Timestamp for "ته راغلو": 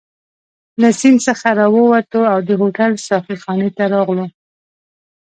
3.77-4.25